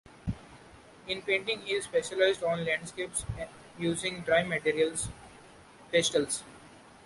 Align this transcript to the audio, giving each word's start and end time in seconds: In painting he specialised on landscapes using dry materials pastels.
In 1.07 1.21
painting 1.21 1.61
he 1.61 1.79
specialised 1.79 2.41
on 2.41 2.65
landscapes 2.65 3.23
using 3.77 4.21
dry 4.21 4.41
materials 4.41 5.09
pastels. 5.91 6.41